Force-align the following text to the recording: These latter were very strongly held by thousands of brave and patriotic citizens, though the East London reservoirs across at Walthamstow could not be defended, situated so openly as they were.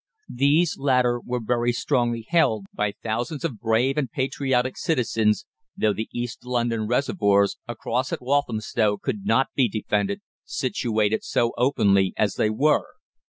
These 0.33 0.79
latter 0.79 1.21
were 1.23 1.39
very 1.39 1.71
strongly 1.71 2.25
held 2.27 2.65
by 2.73 2.91
thousands 3.03 3.45
of 3.45 3.59
brave 3.59 3.99
and 3.99 4.09
patriotic 4.09 4.75
citizens, 4.75 5.45
though 5.77 5.93
the 5.93 6.09
East 6.11 6.43
London 6.43 6.87
reservoirs 6.87 7.57
across 7.67 8.11
at 8.11 8.19
Walthamstow 8.19 8.97
could 8.97 9.27
not 9.27 9.49
be 9.53 9.69
defended, 9.69 10.21
situated 10.43 11.23
so 11.23 11.53
openly 11.55 12.15
as 12.17 12.33
they 12.33 12.49
were. 12.49 12.95